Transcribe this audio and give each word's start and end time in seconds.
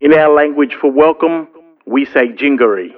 In 0.00 0.14
our 0.14 0.32
language 0.32 0.76
for 0.80 0.92
welcome, 0.92 1.48
we 1.84 2.04
say 2.04 2.28
Jingaree. 2.28 2.94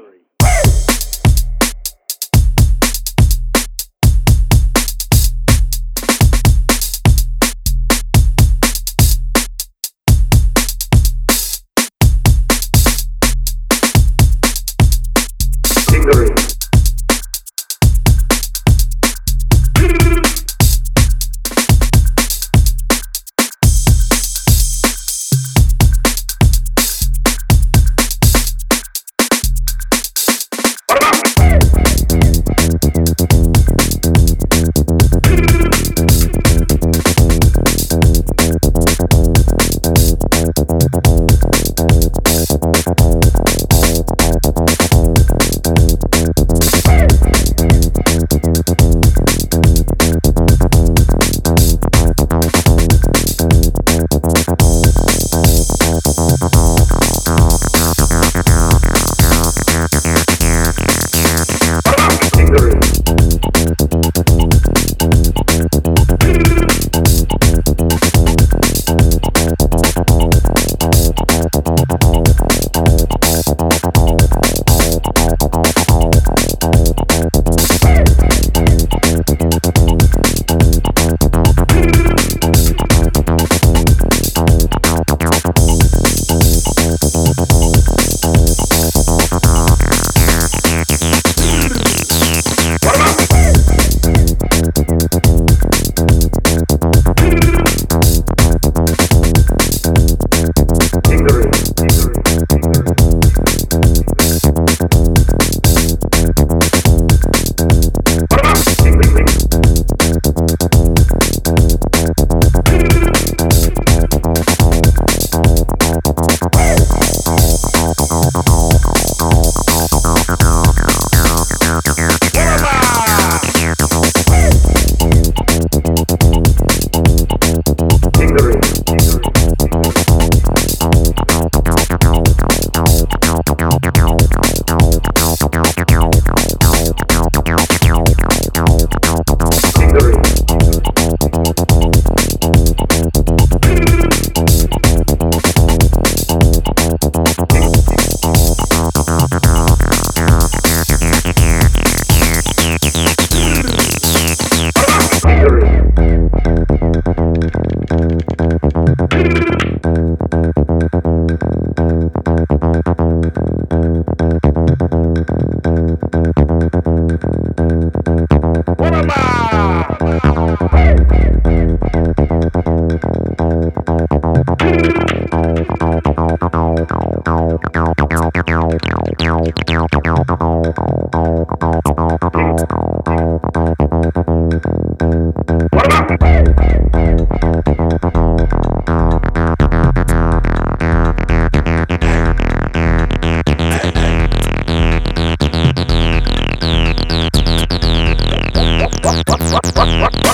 What? 200.00 200.29